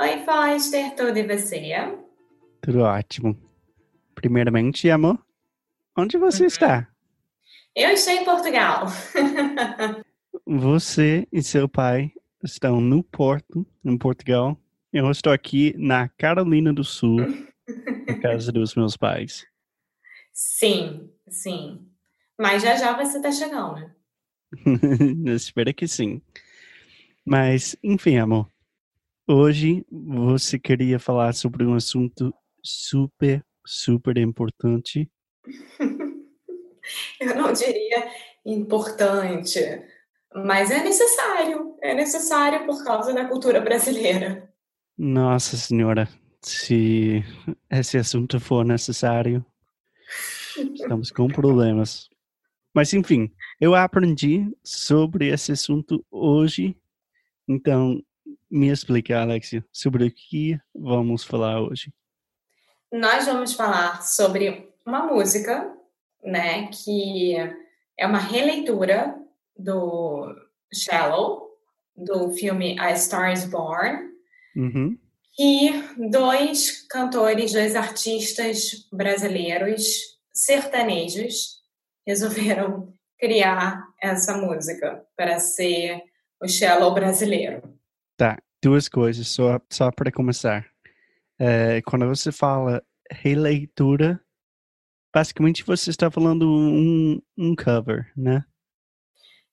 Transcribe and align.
Oi, 0.00 0.24
Foster, 0.24 0.96
tudo 0.96 1.18
e 1.18 1.26
você? 1.26 1.60
Tudo 2.62 2.80
ótimo. 2.80 3.36
Primeiramente, 4.14 4.88
amor, 4.88 5.22
onde 5.94 6.16
você 6.16 6.46
está? 6.46 6.88
Eu 7.76 7.90
estou 7.90 8.14
em 8.14 8.24
Portugal. 8.24 8.86
Você 10.46 11.28
e 11.30 11.42
seu 11.42 11.68
pai 11.68 12.10
estão 12.42 12.80
no 12.80 13.04
Porto, 13.04 13.66
em 13.84 13.98
Portugal. 13.98 14.58
Eu 14.90 15.10
estou 15.10 15.34
aqui 15.34 15.74
na 15.76 16.08
Carolina 16.08 16.72
do 16.72 16.82
Sul, 16.82 17.18
na 18.08 18.18
casa 18.22 18.50
dos 18.52 18.74
meus 18.74 18.96
pais. 18.96 19.46
sim, 20.32 21.10
sim. 21.28 21.86
Mas 22.38 22.62
já 22.62 22.74
já 22.74 22.96
você 22.96 23.18
está 23.18 23.30
chegando. 23.30 23.90
né? 25.18 25.34
Espero 25.34 25.74
que 25.74 25.86
sim. 25.86 26.22
Mas, 27.22 27.76
enfim, 27.82 28.16
amor. 28.16 28.48
Hoje 29.32 29.86
você 29.88 30.58
queria 30.58 30.98
falar 30.98 31.32
sobre 31.34 31.64
um 31.64 31.74
assunto 31.74 32.34
super, 32.64 33.46
super 33.64 34.18
importante. 34.18 35.08
Eu 37.20 37.36
não 37.36 37.52
diria 37.52 38.10
importante, 38.44 39.60
mas 40.34 40.72
é 40.72 40.82
necessário. 40.82 41.76
É 41.80 41.94
necessário 41.94 42.66
por 42.66 42.82
causa 42.82 43.14
da 43.14 43.24
cultura 43.26 43.60
brasileira. 43.60 44.52
Nossa 44.98 45.56
Senhora, 45.56 46.08
se 46.42 47.22
esse 47.70 47.98
assunto 47.98 48.40
for 48.40 48.64
necessário, 48.64 49.46
estamos 50.74 51.12
com 51.12 51.28
problemas. 51.28 52.10
Mas, 52.74 52.92
enfim, 52.92 53.32
eu 53.60 53.76
aprendi 53.76 54.52
sobre 54.64 55.28
esse 55.28 55.52
assunto 55.52 56.04
hoje. 56.10 56.76
Então, 57.46 58.02
me 58.50 58.68
explica, 58.68 59.20
Alexia, 59.20 59.64
sobre 59.72 60.04
o 60.06 60.10
que 60.10 60.58
vamos 60.74 61.24
falar 61.24 61.60
hoje. 61.60 61.92
Nós 62.92 63.26
vamos 63.26 63.52
falar 63.52 64.02
sobre 64.02 64.68
uma 64.84 65.06
música, 65.06 65.72
né, 66.24 66.68
que 66.68 67.36
é 67.98 68.06
uma 68.06 68.18
releitura 68.18 69.14
do 69.56 70.34
Shallow, 70.74 71.48
do 71.96 72.32
filme 72.32 72.78
A 72.80 72.94
Star 72.96 73.32
is 73.32 73.44
Born, 73.44 74.10
Uhum. 74.56 74.98
e 75.38 75.70
dois 76.10 76.82
cantores, 76.88 77.52
dois 77.52 77.76
artistas 77.76 78.88
brasileiros 78.92 80.18
sertanejos 80.32 81.60
resolveram 82.04 82.92
criar 83.18 83.86
essa 84.02 84.36
música 84.36 85.04
para 85.16 85.38
ser 85.38 86.02
o 86.42 86.48
Shallow 86.48 86.92
brasileiro. 86.92 87.78
Tá, 88.20 88.36
duas 88.62 88.86
coisas, 88.86 89.28
só, 89.28 89.58
só 89.70 89.90
para 89.90 90.12
começar. 90.12 90.66
É, 91.38 91.80
quando 91.80 92.06
você 92.06 92.30
fala 92.30 92.84
releitura, 93.10 94.20
basicamente 95.10 95.64
você 95.64 95.88
está 95.88 96.10
falando 96.10 96.46
um, 96.46 97.18
um 97.38 97.56
cover, 97.56 98.12
né? 98.14 98.44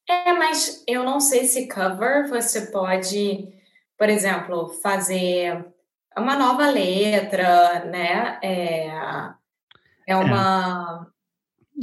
É, 0.05 0.33
mas 0.33 0.83
eu 0.85 1.05
não 1.05 1.22
sei 1.22 1.45
se 1.45 1.69
cover 1.69 2.28
você 2.28 2.69
pode, 2.69 3.47
por 3.97 4.09
exemplo, 4.09 4.67
fazer 4.84 5.66
uma 6.17 6.38
nova 6.38 6.69
letra, 6.69 7.85
né? 7.85 8.38
É, 8.44 8.89
é 10.07 10.16
uma. 10.17 11.09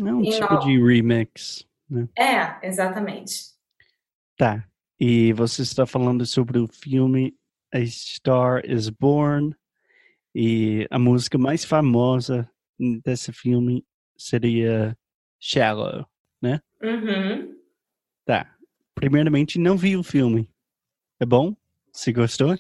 É 0.05 0.13
um 0.13 0.21
E 0.23 0.29
tipo 0.29 0.53
não- 0.53 0.59
de 0.59 0.79
remix. 0.79 1.67
É, 2.15 2.69
exatamente. 2.69 3.55
Tá. 4.37 4.69
E 4.99 5.33
você 5.33 5.63
está 5.63 5.87
falando 5.87 6.25
sobre 6.25 6.59
o 6.59 6.69
filme 6.69 7.37
A 7.73 7.85
Star 7.85 8.63
is 8.65 8.89
Born. 8.89 9.55
E 10.35 10.87
a 10.91 10.99
música 10.99 11.39
mais 11.39 11.65
famosa 11.65 12.51
desse 13.05 13.33
filme 13.33 13.85
seria 14.17 14.97
Shallow. 15.39 16.07
Uhum. 16.83 17.57
Tá. 18.27 18.55
Primeiramente, 18.95 19.59
não 19.59 19.77
vi 19.77 19.97
o 19.97 20.03
filme. 20.03 20.49
É 21.19 21.25
bom? 21.25 21.57
Você 21.91 22.13
gostou? 22.13 22.57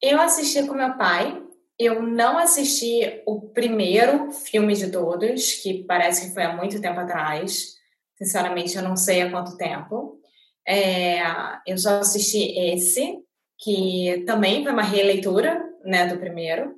Eu 0.00 0.20
assisti 0.20 0.66
com 0.66 0.74
meu 0.74 0.96
pai. 0.96 1.42
Eu 1.78 2.02
não 2.02 2.38
assisti 2.38 3.22
o 3.26 3.40
primeiro 3.40 4.30
filme 4.30 4.74
de 4.74 4.90
todos, 4.90 5.54
que 5.54 5.84
parece 5.84 6.26
que 6.26 6.34
foi 6.34 6.42
há 6.42 6.56
muito 6.56 6.80
tempo 6.80 7.00
atrás. 7.00 7.76
Sinceramente, 8.16 8.76
eu 8.76 8.82
não 8.82 8.96
sei 8.96 9.22
há 9.22 9.30
quanto 9.30 9.56
tempo. 9.56 10.20
É, 10.66 11.20
eu 11.66 11.76
só 11.76 12.00
assisti 12.00 12.58
esse, 12.58 13.18
que 13.58 14.24
também 14.26 14.62
foi 14.62 14.72
uma 14.72 14.82
releitura 14.82 15.62
né, 15.84 16.06
do 16.06 16.18
primeiro. 16.18 16.76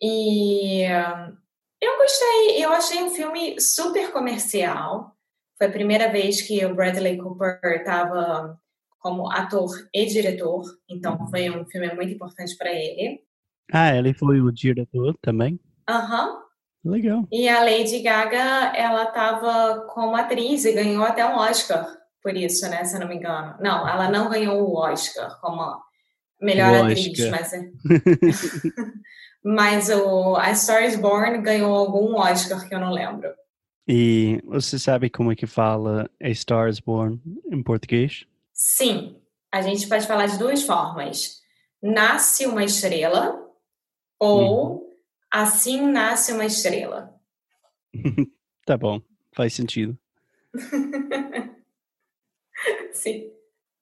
E 0.00 0.84
ah, 0.86 1.32
eu 1.80 1.96
gostei, 1.98 2.64
eu 2.64 2.70
achei 2.70 3.02
um 3.02 3.10
filme 3.10 3.60
super 3.60 4.12
comercial. 4.12 5.16
Foi 5.56 5.66
a 5.68 5.72
primeira 5.72 6.10
vez 6.10 6.42
que 6.42 6.64
o 6.64 6.74
Bradley 6.74 7.18
Cooper 7.18 7.60
estava 7.64 8.58
como 8.98 9.30
ator 9.30 9.68
e 9.92 10.06
diretor, 10.06 10.62
então 10.88 11.28
foi 11.28 11.50
um 11.50 11.64
filme 11.66 11.92
muito 11.92 12.12
importante 12.12 12.56
para 12.56 12.72
ele. 12.72 13.20
Ah, 13.72 13.96
ele 13.96 14.14
foi 14.14 14.40
o 14.40 14.52
diretor 14.52 15.16
também? 15.20 15.58
Aham. 15.88 16.40
Legal. 16.84 17.26
E 17.30 17.48
a 17.48 17.62
Lady 17.64 18.00
Gaga, 18.00 18.72
ela 18.76 19.04
estava 19.04 19.86
como 19.86 20.16
atriz 20.16 20.64
e 20.64 20.72
ganhou 20.72 21.04
até 21.04 21.24
um 21.26 21.36
Oscar 21.36 22.01
por 22.22 22.36
isso, 22.36 22.68
né? 22.68 22.84
Se 22.84 22.96
eu 22.96 23.00
não 23.00 23.08
me 23.08 23.16
engano. 23.16 23.56
Não, 23.60 23.88
ela 23.88 24.10
não 24.10 24.30
ganhou 24.30 24.62
o 24.62 24.76
Oscar 24.76 25.40
como 25.40 25.82
melhor 26.40 26.72
O 26.72 26.84
atriz, 26.84 27.08
Oscar. 27.08 27.30
mas 27.30 27.52
é. 27.52 27.70
mas 29.44 29.88
o 29.90 30.36
A 30.36 30.54
Star 30.54 30.84
is 30.84 30.96
Born 30.96 31.42
ganhou 31.42 31.74
algum 31.74 32.14
Oscar 32.16 32.66
que 32.68 32.74
eu 32.74 32.80
não 32.80 32.92
lembro. 32.92 33.32
E 33.86 34.40
você 34.44 34.78
sabe 34.78 35.10
como 35.10 35.32
é 35.32 35.36
que 35.36 35.46
fala 35.46 36.08
A 36.22 36.32
Star 36.32 36.68
is 36.68 36.78
Born 36.78 37.20
em 37.50 37.62
português? 37.62 38.24
Sim, 38.52 39.20
a 39.50 39.60
gente 39.60 39.88
pode 39.88 40.06
falar 40.06 40.26
de 40.26 40.38
duas 40.38 40.62
formas. 40.62 41.40
Nasce 41.82 42.46
uma 42.46 42.64
estrela 42.64 43.40
ou 44.18 44.88
assim 45.30 45.80
nasce 45.90 46.32
uma 46.32 46.44
estrela. 46.44 47.12
Tá 48.64 48.76
bom, 48.76 49.02
faz 49.32 49.54
sentido. 49.54 49.98
Sim. 52.92 53.30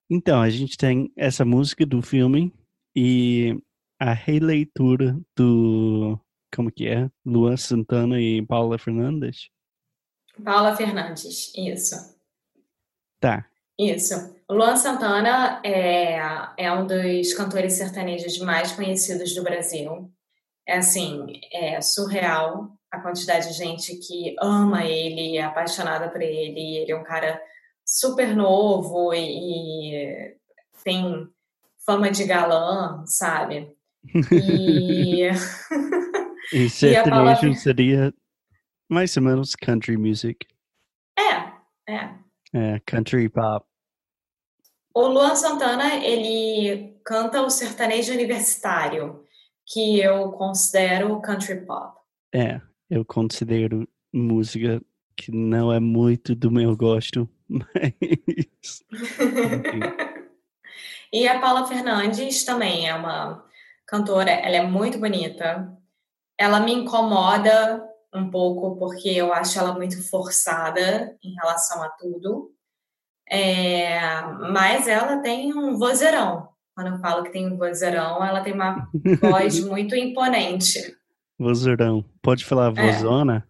Então, 0.09 0.41
a 0.41 0.51
gente 0.51 0.77
tem 0.77 1.12
essa 1.17 1.45
música 1.45 1.87
do 1.87 2.03
filme 2.03 2.53
e 2.95 3.57
a 3.99 4.12
releitura 4.12 5.19
do. 5.37 6.19
Como 6.55 6.71
que 6.73 6.89
é? 6.89 7.09
Luan 7.25 7.57
Santana 7.57 8.21
e 8.21 8.45
Paula 8.45 8.79
Fernandes? 8.79 9.51
Paula 10.45 10.75
Fernandes, 10.75 11.53
isso. 11.55 11.95
Tá. 13.21 13.47
Isso. 13.79 14.15
O 14.49 14.55
Luan 14.55 14.77
Santana 14.77 15.61
é, 15.65 16.19
é 16.57 16.73
um 16.73 16.87
dos 16.87 17.33
cantores 17.35 17.75
sertanejos 17.75 18.39
mais 18.39 18.73
conhecidos 18.73 19.35
do 19.35 19.43
Brasil. 19.43 20.12
É 20.67 20.79
assim, 20.79 21.41
é 21.53 21.81
surreal 21.81 22.77
a 22.91 23.01
quantidade 23.01 23.49
de 23.49 23.55
gente 23.55 23.97
que 23.97 24.35
ama 24.41 24.85
ele, 24.85 25.37
é 25.37 25.43
apaixonada 25.43 26.09
por 26.09 26.21
ele. 26.21 26.79
Ele 26.79 26.93
é 26.93 26.97
um 26.97 27.05
cara 27.05 27.41
super 27.98 28.37
novo 28.37 29.12
e, 29.12 29.94
e 29.94 30.37
tem 30.84 31.28
fama 31.84 32.10
de 32.10 32.25
galã, 32.25 33.04
sabe? 33.06 33.75
E 34.32 35.28
E 36.52 36.69
E 36.69 36.96
a 36.96 37.04
Paula 37.04 37.37
sertanejo 37.37 37.54
seria 37.54 38.12
mais 38.88 39.16
ou 39.16 39.22
menos 39.22 39.54
country 39.54 39.96
music. 39.96 40.46
É. 41.88 42.14
É, 42.52 42.81
country 42.81 43.28
pop. 43.28 43.64
O 44.92 45.06
Luan 45.06 45.37
Santana, 45.37 46.04
ele 46.04 47.00
canta 47.04 47.42
o 47.42 47.50
sertanejo 47.50 48.12
universitário, 48.12 49.25
que 49.66 50.00
eu 50.00 50.32
considero 50.32 51.20
country 51.20 51.64
pop. 51.64 51.96
É, 52.34 52.60
eu 52.88 53.04
considero 53.04 53.88
música 54.12 54.82
que 55.16 55.31
não 55.31 55.72
é 55.72 55.78
muito 55.78 56.34
do 56.34 56.50
meu 56.50 56.76
gosto, 56.76 57.28
mas. 57.50 58.85
e 61.12 61.26
a 61.26 61.41
Paula 61.41 61.67
Fernandes 61.67 62.44
também 62.44 62.88
é 62.88 62.94
uma 62.94 63.44
cantora, 63.87 64.31
ela 64.31 64.56
é 64.56 64.62
muito 64.62 64.99
bonita. 64.99 65.76
Ela 66.38 66.61
me 66.61 66.73
incomoda 66.73 67.85
um 68.14 68.31
pouco 68.31 68.76
porque 68.76 69.08
eu 69.08 69.32
acho 69.32 69.58
ela 69.58 69.75
muito 69.75 70.08
forçada 70.08 71.17
em 71.23 71.35
relação 71.35 71.82
a 71.82 71.88
tudo. 71.91 72.52
É, 73.29 74.23
mas 74.52 74.88
ela 74.88 75.19
tem 75.19 75.55
um 75.55 75.76
vozeirão. 75.76 76.49
Quando 76.75 76.94
eu 76.94 76.99
falo 76.99 77.25
que 77.25 77.31
tem 77.31 77.47
um 77.47 77.56
vozeirão, 77.56 78.25
ela 78.25 78.43
tem 78.43 78.52
uma 78.52 78.88
voz 79.20 79.64
muito 79.64 79.94
imponente. 79.94 80.97
Vozeirão. 81.38 82.05
Pode 82.23 82.44
falar 82.44 82.76
é. 82.76 82.93
vozona? 82.93 83.47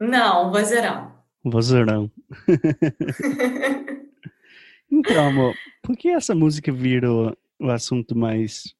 É. 0.00 0.06
Não, 0.06 0.50
vozeirão. 0.50 1.07
Vozeirão. 1.44 2.10
então, 4.90 5.28
amor, 5.28 5.54
por 5.82 5.96
que 5.96 6.08
essa 6.08 6.34
música 6.34 6.72
virou 6.72 7.36
o 7.58 7.70
assunto 7.70 8.16
mais 8.16 8.74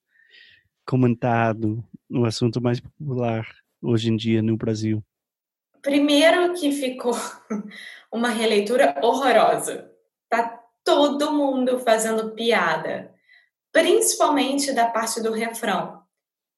comentado, 0.87 1.85
o 2.11 2.25
assunto 2.25 2.61
mais 2.61 2.81
popular 2.81 3.47
hoje 3.83 4.11
em 4.11 4.17
dia 4.17 4.43
no 4.43 4.57
Brasil? 4.57 5.03
Primeiro 5.83 6.55
que 6.55 6.73
ficou 6.73 7.13
uma 8.13 8.29
releitura 8.29 8.99
horrorosa. 9.03 9.91
Tá 10.29 10.61
todo 10.85 11.33
mundo 11.33 11.79
fazendo 11.79 12.33
piada, 12.33 13.15
principalmente 13.73 14.73
da 14.73 14.87
parte 14.87 15.23
do 15.23 15.33
refrão, 15.33 16.03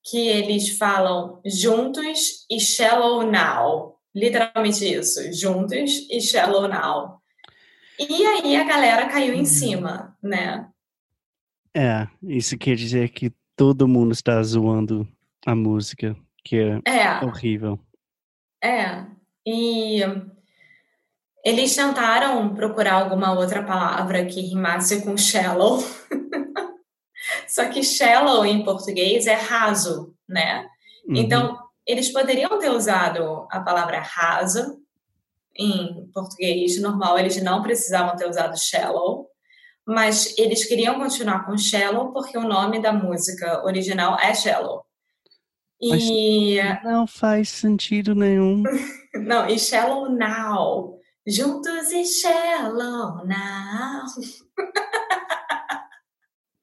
que 0.05 0.29
eles 0.29 0.79
falam 0.79 1.41
juntos 1.45 2.47
e 2.51 2.59
shallow 2.59 3.23
now. 3.23 4.00
Literalmente 4.15 4.85
isso, 4.85 5.33
juntos 5.33 6.07
e 6.11 6.21
shallow 6.21 6.69
now. 6.69 7.21
E 7.99 8.27
aí 8.27 8.57
a 8.57 8.65
galera 8.65 9.09
caiu 9.09 9.35
em 9.35 9.41
uhum. 9.41 9.45
cima, 9.45 10.17
né? 10.23 10.69
É, 11.77 12.09
isso 12.23 12.59
quer 12.59 12.75
dizer 12.75 13.11
que 13.11 13.33
todo 13.55 13.87
mundo 13.87 14.13
está 14.13 14.43
zoando 14.43 15.07
a 15.47 15.55
música, 15.55 16.17
que 16.43 16.57
é, 16.57 16.81
é. 16.85 17.25
horrível. 17.25 17.79
É, 18.63 19.05
e 19.47 20.01
eles 21.45 21.75
tentaram 21.75 22.55
procurar 22.55 22.95
alguma 22.95 23.33
outra 23.33 23.63
palavra 23.63 24.25
que 24.27 24.41
rimasse 24.41 25.03
com 25.03 25.17
shallow. 25.17 25.79
Só 27.47 27.69
que 27.69 27.83
shallow 27.83 28.45
em 28.45 28.65
português 28.65 29.27
é 29.27 29.35
raso, 29.35 30.15
né? 30.29 30.67
Uhum. 31.07 31.17
Então, 31.17 31.59
eles 31.91 32.13
poderiam 32.13 32.59
ter 32.59 32.71
usado 32.71 33.47
a 33.51 33.61
palavra 33.61 34.01
raso 34.01 34.79
em 35.57 36.11
português 36.15 36.81
normal, 36.81 37.19
eles 37.19 37.41
não 37.43 37.63
precisavam 37.63 38.17
ter 38.17 38.29
usado 38.29 38.57
shallow, 38.57 39.29
mas 39.87 40.37
eles 40.39 40.65
queriam 40.65 40.99
continuar 40.99 41.45
com 41.45 41.59
shallow 41.59 42.13
porque 42.13 42.39
o 42.39 42.49
nome 42.49 42.81
da 42.81 42.93
música 42.93 43.65
original 43.65 44.19
é 44.19 44.35
shallow. 44.35 44.85
E 45.81 46.63
mas 46.63 46.83
não 46.85 47.07
faz 47.07 47.49
sentido 47.49 48.15
nenhum. 48.15 48.63
não, 49.15 49.49
e 49.49 49.59
shallow 49.59 50.09
now 50.09 51.01
Juntos 51.27 51.93
e 51.93 52.05
Shallow 52.07 53.27
Now. 53.27 54.05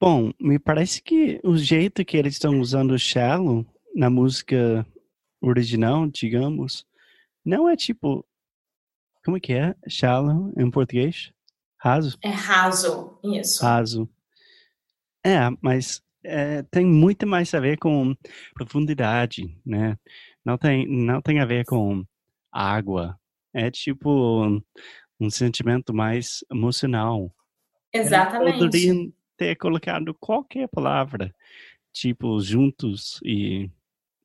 Bom, 0.01 0.31
me 0.39 0.57
parece 0.57 1.01
que 1.01 1.39
o 1.43 1.55
jeito 1.55 2.03
que 2.03 2.17
eles 2.17 2.33
estão 2.33 2.59
usando 2.59 2.91
o 2.91 2.99
shallow 2.99 3.65
na 3.95 4.09
música 4.09 4.85
original, 5.47 6.07
digamos, 6.07 6.85
não 7.43 7.69
é 7.69 7.75
tipo. 7.75 8.25
Como 9.23 9.37
é 9.37 9.39
que 9.39 9.53
é? 9.53 9.75
Shallow 9.89 10.53
em 10.57 10.69
português? 10.71 11.31
Raso? 11.77 12.17
É 12.21 12.29
raso, 12.29 13.19
isso. 13.23 13.63
Raso. 13.63 14.09
É, 15.23 15.49
mas 15.61 16.01
é, 16.23 16.63
tem 16.63 16.85
muito 16.85 17.27
mais 17.27 17.53
a 17.53 17.59
ver 17.59 17.77
com 17.77 18.15
profundidade, 18.53 19.57
né? 19.65 19.97
Não 20.43 20.57
tem, 20.57 20.87
não 20.87 21.21
tem 21.21 21.39
a 21.39 21.45
ver 21.45 21.65
com 21.65 22.05
água, 22.51 23.19
é 23.53 23.69
tipo 23.69 24.61
um 25.19 25.29
sentimento 25.29 25.93
mais 25.93 26.43
emocional. 26.51 27.33
Exatamente. 27.91 28.59
Poderiam 28.59 29.13
ter 29.35 29.55
colocado 29.55 30.13
qualquer 30.13 30.67
palavra, 30.67 31.33
tipo 31.91 32.39
juntos 32.41 33.19
e 33.23 33.69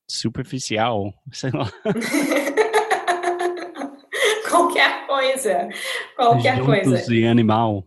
superficial, 0.08 1.12
sei 1.32 1.50
lá. 1.50 1.70
qualquer 4.48 5.06
coisa, 5.06 5.68
qualquer 6.16 6.56
juntos 6.56 6.84
coisa. 6.84 7.14
e 7.14 7.26
animal. 7.26 7.86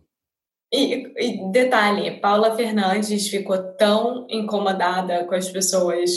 E, 0.72 1.12
e, 1.16 1.52
detalhe, 1.52 2.20
Paula 2.20 2.56
Fernandes 2.56 3.28
ficou 3.28 3.76
tão 3.76 4.26
incomodada 4.28 5.24
com 5.24 5.34
as 5.34 5.48
pessoas 5.48 6.10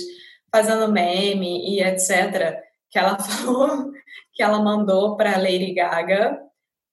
fazendo 0.51 0.91
meme 0.91 1.69
e 1.69 1.83
etc, 1.83 2.57
que 2.89 2.97
ela 2.97 3.17
falou 3.19 3.91
que 4.33 4.41
ela 4.41 4.61
mandou 4.61 5.15
para 5.15 5.37
Lady 5.37 5.73
Gaga 5.73 6.39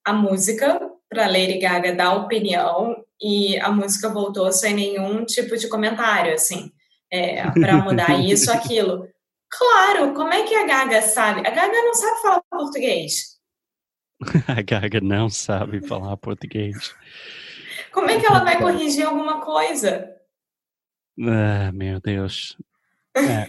a 0.04 0.12
música, 0.12 0.80
para 1.08 1.26
Lady 1.26 1.58
Gaga 1.58 1.94
dar 1.94 2.14
opinião, 2.14 2.94
e 3.20 3.58
a 3.60 3.70
música 3.70 4.08
voltou 4.08 4.52
sem 4.52 4.74
nenhum 4.74 5.24
tipo 5.24 5.56
de 5.56 5.68
comentário, 5.68 6.34
assim, 6.34 6.70
é, 7.10 7.50
para 7.50 7.76
mudar 7.78 8.18
isso, 8.20 8.50
aquilo. 8.50 9.08
Claro, 9.48 10.12
como 10.14 10.32
é 10.32 10.42
que 10.42 10.54
a 10.54 10.66
Gaga 10.66 11.02
sabe? 11.02 11.40
A 11.40 11.50
Gaga 11.50 11.82
não 11.82 11.94
sabe 11.94 12.22
falar 12.22 12.42
português. 12.50 13.36
a 14.48 14.62
Gaga 14.62 15.00
não 15.00 15.28
sabe 15.28 15.86
falar 15.86 16.16
português. 16.16 16.94
Como 17.92 18.10
é 18.10 18.18
que 18.18 18.26
ela 18.26 18.44
vai 18.44 18.60
corrigir 18.60 19.06
alguma 19.06 19.40
coisa? 19.40 20.14
Ah, 21.20 21.72
meu 21.72 22.00
Deus. 22.00 22.56
É, 23.18 23.48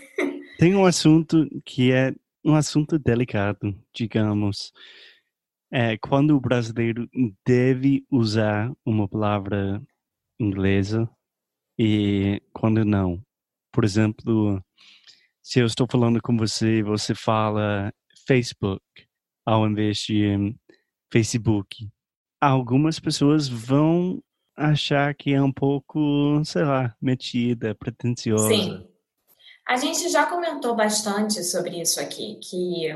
tem 0.58 0.74
um 0.76 0.86
assunto 0.86 1.46
que 1.66 1.92
é 1.92 2.16
um 2.42 2.56
assunto 2.56 2.98
delicado, 2.98 3.78
digamos. 3.94 4.72
É, 5.70 5.98
quando 5.98 6.38
o 6.38 6.40
brasileiro 6.40 7.06
deve 7.46 8.06
usar 8.10 8.72
uma 8.86 9.10
palavra 9.10 9.84
inglesa 10.40 11.10
e 11.78 12.42
quando 12.54 12.86
não. 12.86 13.22
Por 13.78 13.86
exemplo, 13.86 14.60
se 15.44 15.60
eu 15.60 15.68
estou 15.68 15.86
falando 15.88 16.20
com 16.20 16.36
você, 16.36 16.82
você 16.82 17.14
fala 17.14 17.94
Facebook 18.28 18.82
ao 19.46 19.68
invés 19.68 20.00
de 20.00 20.56
Facebook. 21.14 21.88
Algumas 22.42 23.00
pessoas 23.00 23.48
vão 23.48 24.20
achar 24.56 25.14
que 25.14 25.32
é 25.32 25.40
um 25.40 25.52
pouco, 25.52 26.42
sei 26.44 26.64
lá, 26.64 26.96
metida, 27.00 27.76
pretensiosa. 27.76 28.48
Sim. 28.48 28.84
A 29.68 29.78
gente 29.78 30.10
já 30.10 30.26
comentou 30.26 30.76
bastante 30.76 31.44
sobre 31.44 31.80
isso 31.80 32.02
aqui, 32.02 32.40
que 32.42 32.88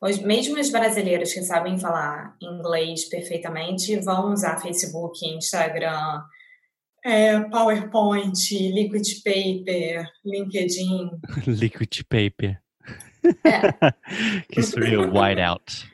os, 0.00 0.20
mesmo 0.20 0.56
os 0.56 0.70
brasileiros 0.70 1.32
que 1.32 1.42
sabem 1.42 1.80
falar 1.80 2.36
inglês 2.40 3.06
perfeitamente 3.06 3.98
vão 3.98 4.32
usar 4.32 4.62
Facebook, 4.62 5.26
Instagram, 5.26 6.22
é, 7.04 7.40
PowerPoint, 7.40 8.50
Liquid 8.50 9.22
Paper, 9.24 10.08
LinkedIn. 10.24 11.10
Liquid 11.46 12.02
Paper. 12.08 12.60
É. 13.44 14.42
que 14.50 14.62
seria 14.62 15.00
o 15.00 15.18
whiteout. 15.18 15.90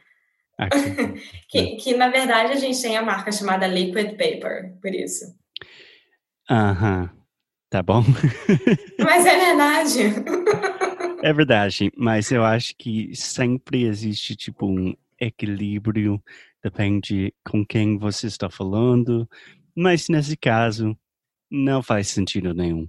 que, 1.48 1.76
que, 1.76 1.96
na 1.96 2.08
verdade, 2.08 2.52
a 2.52 2.56
gente 2.56 2.80
tem 2.82 2.96
a 2.96 3.02
marca 3.02 3.30
chamada 3.30 3.66
Liquid 3.66 4.16
Paper, 4.16 4.74
por 4.80 4.94
isso. 4.94 5.24
Aham. 6.50 7.02
Uh 7.02 7.06
-huh. 7.06 7.18
Tá 7.70 7.82
bom? 7.82 8.02
Mas 8.98 9.26
é 9.26 9.36
verdade. 9.36 10.00
É 11.22 11.32
verdade, 11.34 11.92
mas 11.94 12.30
eu 12.30 12.42
acho 12.42 12.74
que 12.78 13.14
sempre 13.14 13.84
existe 13.84 14.34
tipo 14.34 14.66
um 14.66 14.94
equilíbrio, 15.20 16.22
depende 16.62 17.34
com 17.44 17.66
quem 17.66 17.98
você 17.98 18.26
está 18.26 18.48
falando, 18.48 19.28
mas 19.78 20.08
nesse 20.08 20.36
caso 20.36 20.98
não 21.48 21.80
faz 21.84 22.08
sentido 22.08 22.52
nenhum. 22.52 22.88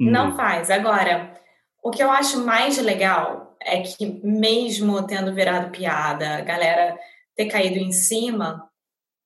Não, 0.00 0.30
não 0.30 0.36
faz. 0.36 0.70
Agora, 0.70 1.38
o 1.84 1.90
que 1.90 2.02
eu 2.02 2.10
acho 2.10 2.42
mais 2.42 2.78
legal 2.78 3.54
é 3.60 3.82
que 3.82 4.06
mesmo 4.24 5.06
tendo 5.06 5.34
virado 5.34 5.70
piada, 5.70 6.36
a 6.36 6.40
galera 6.40 6.98
ter 7.36 7.46
caído 7.46 7.78
em 7.78 7.92
cima, 7.92 8.66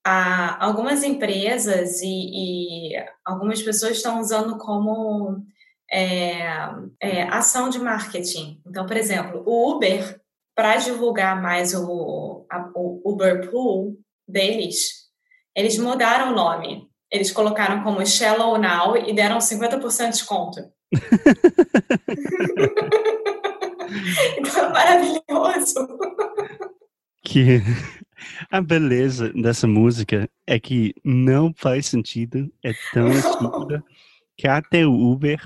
a, 0.05 0.63
algumas 0.65 1.01
empresas 1.01 2.01
e, 2.01 2.91
e, 2.93 3.05
algumas 3.23 3.61
pessoas 3.61 3.95
estão 3.95 4.19
usando 4.19 4.57
como 4.57 5.45
é, 5.89 6.41
é, 7.01 7.23
ação 7.23 7.69
de 7.69 7.79
marketing. 7.79 8.61
Então, 8.67 8.85
por 8.85 8.97
exemplo, 8.97 9.41
o 9.45 9.77
Uber, 9.77 10.19
para 10.53 10.75
divulgar 10.75 11.41
mais 11.41 11.73
o, 11.73 12.45
a, 12.51 12.69
o 12.75 13.01
Uber 13.05 13.49
Pool 13.49 13.97
deles, 14.27 15.00
eles 15.55 15.77
mudaram 15.77 16.31
o 16.31 16.35
nome. 16.35 16.87
Eles 17.11 17.31
colocaram 17.31 17.83
como 17.83 18.05
Shallow 18.05 18.57
Now 18.57 18.95
e 18.97 19.13
deram 19.13 19.37
50% 19.39 19.97
de 19.97 20.11
desconto. 20.11 20.59
então 24.37 24.65
é 24.65 24.69
maravilhoso. 24.69 25.87
Que 27.23 27.61
a 28.49 28.61
beleza 28.61 29.31
dessa 29.33 29.67
música 29.67 30.29
é 30.47 30.59
que 30.59 30.93
não 31.03 31.53
faz 31.55 31.87
sentido, 31.87 32.51
é 32.63 32.71
tão 32.93 33.09
estúpida 33.11 33.83
que 34.37 34.47
até 34.47 34.85
o 34.85 34.93
Uber 34.93 35.39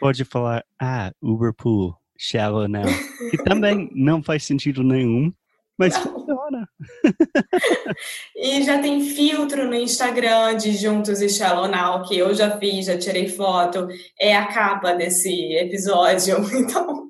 pode 0.00 0.24
falar, 0.24 0.64
ah, 0.80 1.12
Uber 1.22 1.52
Pool, 1.54 1.94
Shallow 2.18 2.66
Now. 2.66 2.84
Que 3.30 3.38
também 3.44 3.90
não 3.94 4.22
faz 4.22 4.44
sentido 4.44 4.82
nenhum, 4.82 5.32
mas 5.78 6.04
não. 6.04 6.19
e 8.36 8.62
já 8.62 8.80
tem 8.80 9.02
filtro 9.02 9.66
no 9.66 9.74
Instagram 9.74 10.56
de 10.56 10.72
Juntos 10.72 11.20
e 11.20 11.28
Shallow 11.28 11.68
Now, 11.68 12.02
que 12.06 12.18
eu 12.18 12.34
já 12.34 12.58
fiz, 12.58 12.86
já 12.86 12.98
tirei 12.98 13.28
foto. 13.28 13.88
É 14.18 14.36
a 14.36 14.46
capa 14.46 14.92
desse 14.94 15.54
episódio, 15.54 16.36
então... 16.54 17.08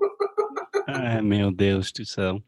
Meu 1.23 1.52
Deus 1.52 1.92
do 1.92 2.04
céu. 2.04 2.42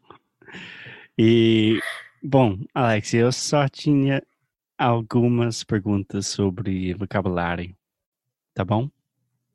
E, 1.17 1.79
bom, 2.21 2.57
Alex, 2.73 3.13
eu 3.13 3.31
só 3.31 3.67
tinha 3.69 4.21
algumas 4.77 5.63
perguntas 5.63 6.27
sobre 6.27 6.93
vocabulário, 6.95 7.75
tá 8.53 8.65
bom? 8.65 8.89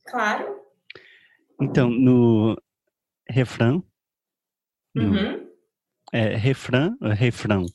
Claro. 0.06 0.56
Então, 1.60 1.90
no 1.90 2.56
refrão, 3.28 3.82
uhum. 4.96 5.47
É 6.12 6.36
refrão 6.36 6.96
ou 7.00 7.10
refrão? 7.10 7.66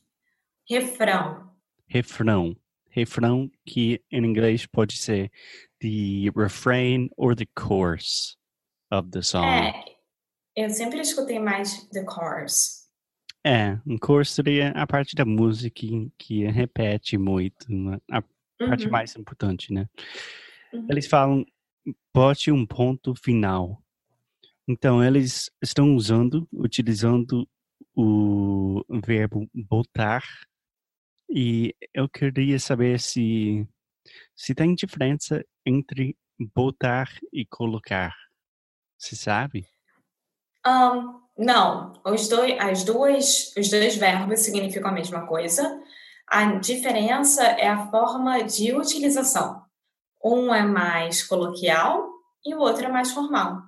Refrão. 0.68 1.52
Refrão. 1.88 2.58
Refrão 2.90 3.52
que 3.66 4.02
em 4.12 4.24
inglês 4.24 4.66
pode 4.66 4.98
ser 4.98 5.32
the 5.80 6.32
refrain 6.36 7.10
or 7.18 7.36
the 7.36 7.48
chorus 7.58 8.38
of 8.92 9.10
the 9.10 9.22
song. 9.22 9.46
É, 9.46 9.74
eu 10.56 10.70
sempre 10.70 11.00
escutei 11.02 11.40
mais 11.40 11.88
the 11.90 12.06
chorus. 12.06 12.84
É, 13.46 13.78
um 13.86 13.98
chorus 14.04 14.32
seria 14.32 14.70
a 14.70 14.88
parte 14.88 15.16
da 15.16 15.26
música 15.26 15.70
que, 15.70 16.12
que 16.18 16.46
repete 16.46 17.18
muito, 17.18 17.66
né? 17.70 18.00
a 18.10 18.18
uhum. 18.18 18.70
parte 18.70 18.88
mais 18.88 19.16
importante, 19.16 19.74
né? 19.74 19.88
Uhum. 20.72 20.88
Eles 20.90 21.08
falam, 21.08 21.46
bote 22.14 22.52
um 22.52 22.66
ponto 22.66 23.14
final. 23.16 23.84
Então, 24.68 25.04
eles 25.04 25.52
estão 25.62 25.94
usando, 25.96 26.48
utilizando 26.54 27.48
o 27.96 28.84
verbo 29.06 29.48
botar, 29.54 30.24
e 31.30 31.76
eu 31.94 32.08
queria 32.08 32.60
saber 32.60 33.00
se, 33.00 33.68
se 34.36 34.54
tem 34.54 34.76
diferença 34.76 35.44
entre 35.66 36.16
botar 36.54 37.10
e 37.32 37.46
colocar. 37.46 38.16
Você 38.98 39.16
sabe? 39.16 39.68
Um, 40.66 41.22
não, 41.38 41.94
os 42.06 42.28
dois, 42.28 42.58
as 42.60 42.84
duas, 42.84 43.54
os 43.58 43.70
dois 43.70 43.96
verbos 43.96 44.42
significam 44.42 44.90
a 44.90 44.94
mesma 44.94 45.26
coisa. 45.26 45.82
A 46.28 46.56
diferença 46.56 47.44
é 47.44 47.68
a 47.68 47.88
forma 47.88 48.44
de 48.44 48.74
utilização. 48.74 49.64
Um 50.24 50.54
é 50.54 50.64
mais 50.64 51.24
coloquial 51.24 52.10
e 52.46 52.56
o 52.56 52.60
outro 52.60 52.86
é 52.86 52.90
mais 52.90 53.12
formal. 53.12 53.64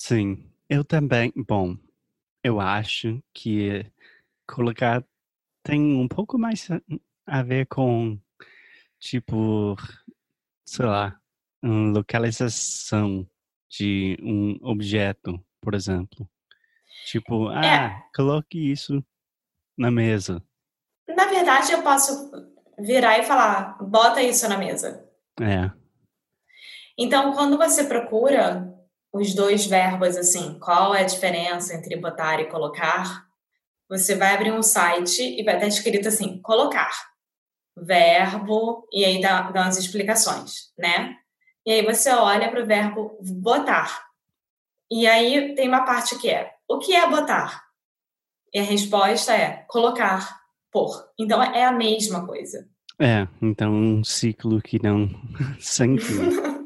Sim, 0.00 0.50
eu 0.70 0.84
também. 0.84 1.32
Bom, 1.36 1.76
eu 2.42 2.60
acho 2.60 3.22
que 3.32 3.84
colocar 4.46 5.04
tem 5.62 5.96
um 5.96 6.08
pouco 6.08 6.38
mais 6.38 6.68
a 7.26 7.42
ver 7.42 7.66
com, 7.66 8.18
tipo, 8.98 9.76
sei 10.64 10.86
lá, 10.86 11.20
localização 11.62 13.28
de 13.68 14.16
um 14.22 14.58
objeto, 14.62 15.38
por 15.60 15.74
exemplo. 15.74 16.28
Tipo, 17.04 17.48
ah, 17.48 17.66
é. 17.66 18.02
coloque 18.14 18.58
isso 18.58 19.04
na 19.76 19.90
mesa. 19.90 20.42
Na 21.06 21.26
verdade, 21.26 21.72
eu 21.72 21.82
posso 21.82 22.30
virar 22.78 23.18
e 23.18 23.24
falar, 23.24 23.76
bota 23.82 24.22
isso 24.22 24.48
na 24.48 24.56
mesa. 24.56 25.06
É. 25.40 25.70
Então, 26.96 27.32
quando 27.32 27.56
você 27.56 27.84
procura 27.84 28.74
os 29.12 29.34
dois 29.34 29.66
verbos 29.66 30.16
assim, 30.16 30.58
qual 30.58 30.94
é 30.94 31.00
a 31.00 31.06
diferença 31.06 31.74
entre 31.74 31.96
botar 31.96 32.40
e 32.40 32.48
colocar? 32.48 33.26
Você 33.88 34.14
vai 34.14 34.34
abrir 34.34 34.52
um 34.52 34.62
site 34.62 35.22
e 35.22 35.42
vai 35.42 35.54
estar 35.54 35.66
escrito 35.66 36.08
assim, 36.08 36.40
colocar, 36.42 36.90
verbo, 37.76 38.86
e 38.92 39.04
aí 39.04 39.20
dá, 39.20 39.50
dá 39.50 39.62
umas 39.62 39.78
explicações, 39.78 40.72
né? 40.76 41.16
E 41.64 41.72
aí 41.72 41.84
você 41.84 42.10
olha 42.10 42.50
para 42.50 42.62
o 42.62 42.66
verbo 42.66 43.18
botar. 43.20 44.06
E 44.90 45.06
aí 45.06 45.54
tem 45.54 45.68
uma 45.68 45.84
parte 45.84 46.18
que 46.18 46.28
é 46.28 46.52
o 46.68 46.78
que 46.78 46.94
é 46.94 47.08
botar? 47.08 47.64
E 48.52 48.58
a 48.58 48.62
resposta 48.62 49.34
é 49.34 49.64
colocar, 49.68 50.40
pôr. 50.70 50.90
Então 51.18 51.42
é 51.42 51.64
a 51.64 51.72
mesma 51.72 52.26
coisa. 52.26 52.68
É, 53.00 53.26
então 53.40 53.72
um 53.72 54.04
ciclo 54.04 54.60
que 54.60 54.82
não 54.82 55.08
sem 55.60 55.96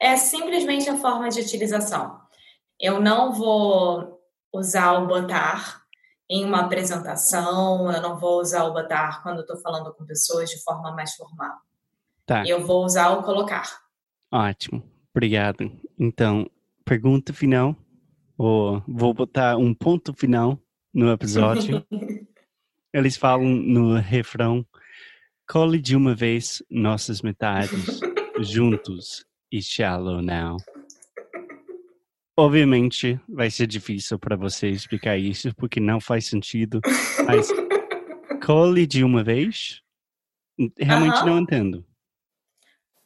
É 0.00 0.16
simplesmente 0.16 0.88
a 0.88 0.96
forma 0.96 1.28
de 1.28 1.40
utilização. 1.40 2.20
Eu 2.80 3.00
não 3.00 3.32
vou 3.32 4.20
usar 4.52 4.92
o 4.98 5.06
botar 5.06 5.82
em 6.28 6.44
uma 6.44 6.62
apresentação, 6.62 7.90
eu 7.90 8.02
não 8.02 8.18
vou 8.18 8.40
usar 8.40 8.64
o 8.64 8.72
botar 8.72 9.22
quando 9.22 9.40
estou 9.40 9.56
falando 9.58 9.94
com 9.94 10.04
pessoas 10.04 10.50
de 10.50 10.62
forma 10.62 10.92
mais 10.92 11.14
formal. 11.14 11.56
Tá. 12.24 12.44
Eu 12.46 12.66
vou 12.66 12.84
usar 12.84 13.10
o 13.10 13.22
colocar. 13.22 13.80
Ótimo, 14.32 14.82
obrigado. 15.14 15.70
Então, 15.98 16.50
pergunta 16.84 17.32
final 17.32 17.76
Vou, 18.36 18.82
vou 18.86 19.14
botar 19.14 19.56
um 19.56 19.72
ponto 19.72 20.12
final 20.12 20.60
no 20.92 21.10
episódio. 21.10 21.84
Eles 22.92 23.16
falam 23.16 23.46
no 23.46 23.96
refrão: 23.96 24.66
cole 25.48 25.80
de 25.80 25.96
uma 25.96 26.14
vez 26.14 26.62
nossas 26.70 27.22
metades, 27.22 28.00
juntos 28.40 29.24
e 29.50 29.62
shallow 29.62 30.20
now. 30.22 30.56
Obviamente 32.38 33.18
vai 33.28 33.50
ser 33.50 33.66
difícil 33.66 34.18
para 34.18 34.36
você 34.36 34.68
explicar 34.68 35.16
isso, 35.16 35.54
porque 35.56 35.80
não 35.80 36.00
faz 36.00 36.26
sentido, 36.26 36.80
mas 37.26 37.48
cole 38.44 38.86
de 38.86 39.02
uma 39.02 39.24
vez? 39.24 39.80
Realmente 40.78 41.24
não 41.24 41.38
entendo. 41.38 41.84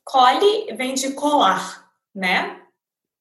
Cole 0.04 0.75
vem 0.76 0.94
de 0.94 1.12
colar, 1.12 1.90
né? 2.14 2.61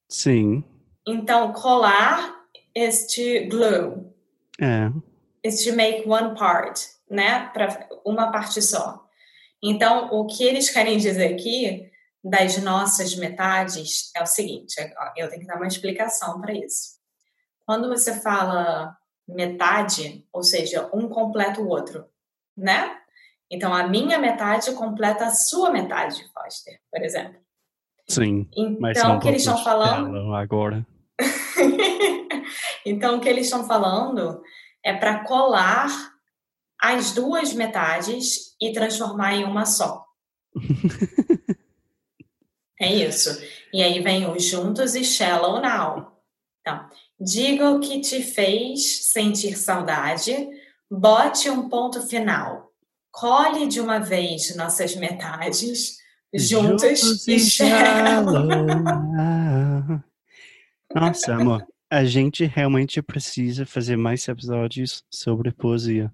Sim. 0.09 0.63
Então, 1.05 1.53
colar 1.53 2.43
is 2.75 3.05
to 3.07 3.47
glue. 3.47 4.11
É. 4.59 4.91
Is 5.43 5.63
to 5.63 5.75
make 5.75 6.07
one 6.07 6.35
part, 6.35 6.81
né? 7.09 7.49
Para 7.53 7.87
uma 8.03 8.31
parte 8.31 8.61
só. 8.61 9.07
Então, 9.61 10.09
o 10.11 10.25
que 10.25 10.43
eles 10.43 10.69
querem 10.69 10.97
dizer 10.97 11.33
aqui 11.33 11.88
das 12.23 12.57
nossas 12.57 13.15
metades 13.15 14.11
é 14.15 14.21
o 14.21 14.25
seguinte: 14.25 14.75
eu 15.15 15.29
tenho 15.29 15.41
que 15.41 15.47
dar 15.47 15.55
uma 15.55 15.67
explicação 15.67 16.39
para 16.41 16.53
isso. 16.53 16.99
Quando 17.65 17.87
você 17.87 18.19
fala 18.19 18.97
metade, 19.27 20.25
ou 20.33 20.43
seja, 20.43 20.89
um 20.93 21.07
completa 21.07 21.61
o 21.61 21.67
outro, 21.67 22.05
né? 22.57 22.97
Então, 23.51 23.73
a 23.73 23.87
minha 23.87 24.19
metade 24.19 24.71
completa 24.73 25.25
a 25.25 25.31
sua 25.31 25.71
metade, 25.71 26.23
Foster, 26.33 26.79
por 26.91 27.01
exemplo. 27.01 27.39
Sim. 28.07 28.47
Então, 28.55 29.17
o 29.17 29.19
que 29.19 29.27
eles 29.27 29.41
estão 29.41 29.63
falando. 29.63 30.33
Agora. 30.35 30.85
então, 32.85 33.17
o 33.17 33.21
que 33.21 33.29
eles 33.29 33.45
estão 33.45 33.65
falando 33.65 34.41
é 34.83 34.93
para 34.93 35.23
colar 35.23 35.89
as 36.81 37.11
duas 37.11 37.53
metades 37.53 38.55
e 38.61 38.71
transformar 38.71 39.33
em 39.33 39.43
uma 39.43 39.65
só. 39.65 40.05
é 42.79 42.93
isso. 42.93 43.41
E 43.73 43.83
aí 43.83 44.01
vem 44.01 44.29
os 44.29 44.43
juntos 44.43 44.95
e 44.95 45.03
shallow 45.03 45.61
now. 45.61 46.13
Então, 46.61 46.89
diga 47.19 47.69
o 47.71 47.79
que 47.79 47.99
te 47.99 48.23
fez 48.23 49.11
sentir 49.11 49.57
saudade, 49.57 50.49
bote 50.89 51.49
um 51.49 51.67
ponto 51.69 52.01
final. 52.07 52.71
Colhe 53.11 53.67
de 53.67 53.81
uma 53.81 53.99
vez 53.99 54.55
nossas 54.55 54.95
metades 54.95 55.97
juntas, 56.33 56.99
juntos 57.01 57.27
e 57.27 57.39
shallow. 57.39 58.47
Nossa, 60.93 61.35
amor, 61.35 61.67
a 61.91 62.05
gente 62.05 62.45
realmente 62.45 63.01
precisa 63.01 63.65
fazer 63.65 63.97
mais 63.97 64.27
episódios 64.27 65.03
sobre 65.09 65.51
poesia. 65.51 66.11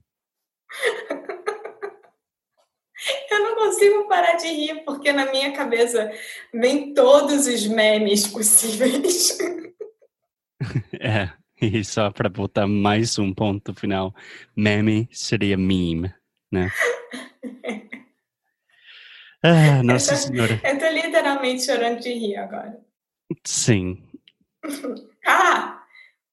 Eu 3.30 3.40
não 3.40 3.56
consigo 3.86 4.08
parar 4.08 4.36
de 4.36 4.48
rir, 4.48 4.84
porque 4.84 5.12
na 5.12 5.32
minha 5.32 5.52
cabeça 5.54 6.12
vem 6.54 6.94
todos 6.94 7.48
os 7.48 7.68
memes 7.68 8.28
possíveis. 8.28 9.38
É, 11.00 11.30
e 11.62 11.84
só 11.84 12.10
para 12.10 12.30
botar 12.30 12.66
mais 12.66 13.20
um 13.20 13.34
ponto 13.34 13.74
final, 13.76 14.16
meme 14.56 15.08
seria 15.12 15.58
meme, 15.58 16.12
né? 16.52 16.72
Ah, 19.44 19.84
Nossa 19.84 20.16
Senhora. 20.16 20.60
Eu 20.64 20.80
tô 20.80 20.88
literalmente 20.90 21.64
chorando 21.66 22.00
de 22.00 22.12
rir 22.14 22.38
agora. 22.38 22.80
Sim, 23.44 24.02
Ah! 25.28 25.84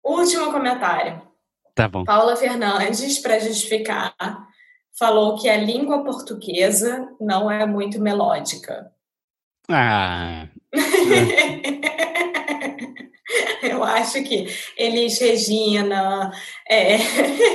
Último 0.02 0.50
comentário. 0.50 1.20
tá 1.74 1.86
bom. 1.88 2.04
Paula 2.04 2.36
Fernandes, 2.36 3.18
para 3.18 3.38
justificar, 3.38 4.14
falou 4.98 5.36
que 5.38 5.48
a 5.48 5.56
língua 5.56 6.04
portuguesa 6.04 7.08
não 7.20 7.50
é 7.50 7.66
muito 7.66 8.00
melódica. 8.00 8.92
Ah, 9.68 10.48
Eu 13.62 13.82
acho 13.84 14.22
que 14.24 14.46
Elis 14.76 15.18
Regina, 15.18 16.30
é, 16.68 16.98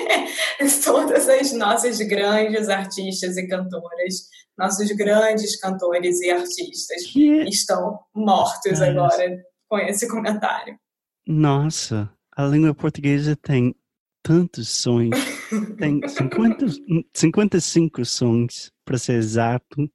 todas 0.84 1.28
as 1.28 1.52
nossas 1.52 2.00
grandes 2.00 2.70
artistas 2.70 3.38
e 3.38 3.48
cantoras, 3.48 4.30
nossos 4.58 4.90
grandes 4.94 5.60
cantores 5.60 6.20
e 6.22 6.32
artistas 6.32 7.06
que... 7.08 7.44
estão 7.44 8.00
mortos 8.16 8.80
Nossa. 8.80 8.88
agora 8.88 9.38
com 9.70 9.78
esse 9.80 10.08
comentário. 10.08 10.80
Nossa, 11.28 12.10
a 12.36 12.46
língua 12.46 12.74
portuguesa 12.74 13.36
tem 13.36 13.76
tantos 14.24 14.70
sons. 14.70 15.10
Tem 15.78 16.08
50, 16.08 16.66
55 17.14 18.06
sons, 18.06 18.72
para 18.84 18.98
ser 18.98 19.14
exato. 19.14 19.90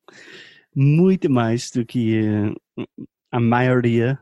Muito 0.75 1.31
mais 1.31 1.71
do 1.71 1.85
que 1.85 2.21
eh, 2.21 2.85
a 3.31 3.41
maioria 3.41 4.19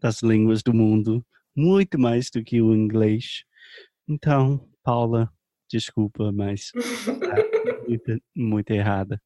das 0.00 0.22
línguas 0.22 0.62
do 0.62 0.74
mundo. 0.74 1.24
Muito 1.56 1.98
mais 1.98 2.30
do 2.30 2.42
que 2.42 2.60
o 2.60 2.74
inglês. 2.74 3.44
Então, 4.08 4.68
Paula, 4.82 5.32
desculpa, 5.70 6.30
mas 6.32 6.70
tá 6.72 7.82
muito, 7.88 8.22
muito 8.36 8.70
errada. 8.70 9.20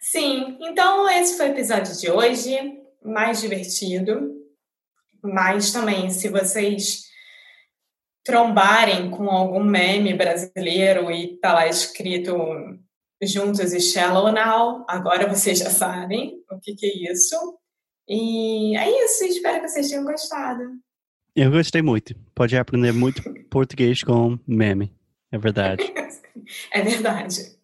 Sim, 0.00 0.58
então 0.60 1.08
esse 1.10 1.36
foi 1.36 1.48
o 1.48 1.52
episódio 1.52 1.96
de 1.96 2.10
hoje, 2.10 2.80
mais 3.04 3.40
divertido, 3.40 4.34
mas 5.22 5.72
também 5.72 6.10
se 6.10 6.28
vocês 6.28 7.09
trombarem 8.24 9.10
com 9.10 9.28
algum 9.30 9.62
meme 9.62 10.14
brasileiro 10.14 11.10
e 11.10 11.36
tá 11.38 11.54
lá 11.54 11.66
escrito 11.66 12.34
juntos 13.22 13.72
e 13.72 13.80
shallow 13.80 14.32
now, 14.32 14.84
agora 14.88 15.26
vocês 15.28 15.58
já 15.58 15.70
sabem 15.70 16.42
o 16.50 16.58
que, 16.58 16.74
que 16.74 16.86
é 16.86 17.12
isso. 17.12 17.36
E 18.08 18.76
é 18.76 19.04
isso, 19.04 19.24
espero 19.24 19.60
que 19.60 19.68
vocês 19.68 19.88
tenham 19.88 20.04
gostado. 20.04 20.62
Eu 21.36 21.50
gostei 21.50 21.80
muito. 21.82 22.14
Pode 22.34 22.56
aprender 22.56 22.92
muito 22.92 23.22
português 23.50 24.02
com 24.02 24.38
meme. 24.46 24.92
É 25.30 25.38
verdade. 25.38 25.92
É 26.72 26.82
verdade. 26.82 27.56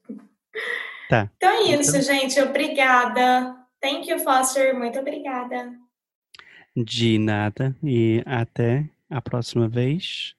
Tá. 1.09 1.31
Então 1.37 1.51
é 1.51 1.63
isso, 1.75 1.91
Então- 1.97 2.03
gente. 2.03 2.41
Obrigada. 2.41 3.57
Thank 3.81 4.09
you, 4.11 4.19
Foster. 4.21 4.77
Muito 4.77 4.99
obrigada. 4.99 5.73
De 6.77 7.19
nada. 7.19 7.75
E 7.83 8.23
até 8.25 8.89
a 9.11 9.21
próxima 9.21 9.69
vez 9.69 10.35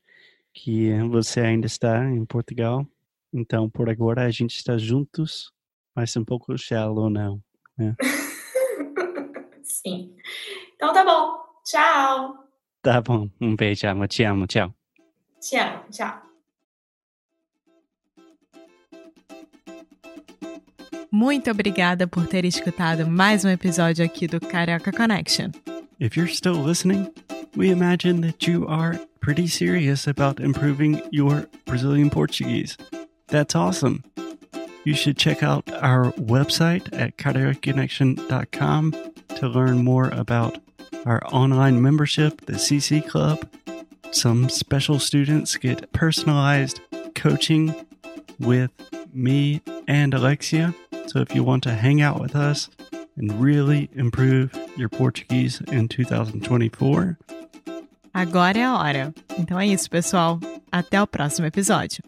que 0.58 0.92
você 1.04 1.42
ainda 1.42 1.68
está 1.68 2.04
em 2.10 2.26
Portugal. 2.26 2.86
Então, 3.32 3.70
por 3.70 3.90
agora, 3.90 4.26
a 4.26 4.32
gente 4.32 4.56
está 4.56 4.76
juntos, 4.76 5.52
mas 5.96 6.16
um 6.18 6.26
pouco 6.26 6.58
shallow 6.58 7.10
não. 7.12 7.40
Sim. 9.62 10.16
Então 10.76 10.92
tá 10.94 11.06
bom. 11.06 11.38
Tchau. 11.64 12.34
Tá 12.82 13.00
bom. 13.02 13.30
Um 13.40 13.56
beijo, 13.56 13.88
amo. 13.88 14.08
Te 14.08 14.24
amo. 14.24 14.48
Tchau. 14.48 14.74
Te 15.40 15.58
amo. 15.58 15.84
Tchau. 15.92 16.22
Muito 21.12 21.52
obrigada 21.52 22.08
por 22.08 22.28
ter 22.28 22.46
escutado 22.46 23.08
mais 23.08 23.46
um 23.46 23.50
episódio 23.50 24.04
aqui 24.04 24.28
do 24.28 24.40
Carioca 24.40 24.92
Connection. 24.92 25.52
If 26.00 26.18
you're 26.18 26.32
still 26.32 26.64
listening, 26.64 27.12
we 27.56 27.70
imagine 27.70 28.22
that 28.22 28.50
you 28.50 28.68
are 28.68 29.00
pretty 29.18 29.48
serious 29.48 30.08
about 30.08 30.40
improving 30.40 31.02
your 31.12 31.48
Brazilian 31.66 32.10
Portuguese. 32.10 32.78
That's 33.28 33.56
awesome. 33.56 34.04
You 34.84 34.94
should 34.94 35.18
check 35.18 35.44
out 35.44 35.70
our 35.74 36.14
website 36.14 36.88
at 36.98 37.18
cariocaconnection.com 37.18 38.96
to 39.36 39.48
learn 39.48 39.84
more 39.84 40.10
about 40.10 40.60
our 41.06 41.22
online 41.28 41.82
membership, 41.82 42.46
the 42.46 42.54
CC 42.54 43.06
Club. 43.06 43.50
Some 44.12 44.48
special 44.48 45.00
students 45.00 45.58
get 45.58 45.92
personalized 45.92 46.80
coaching 47.16 47.76
with 48.40 48.72
me 49.14 49.62
and 49.88 50.14
Alexia. 50.14 50.74
So 51.08 51.20
if 51.20 51.36
you 51.36 51.44
want 51.44 51.64
to 51.64 51.74
hang 51.74 52.02
out 52.02 52.22
with 52.22 52.36
us 52.36 52.70
and 53.18 53.42
really 53.42 53.90
improve 53.94 54.58
your 54.78 54.90
Portuguese 54.90 55.62
in 55.68 55.88
2024, 55.88 57.18
Agora 58.18 58.58
é 58.58 58.64
a 58.64 58.76
hora. 58.76 59.14
Então 59.38 59.60
é 59.60 59.68
isso, 59.68 59.88
pessoal. 59.88 60.40
Até 60.72 61.00
o 61.00 61.06
próximo 61.06 61.46
episódio. 61.46 62.04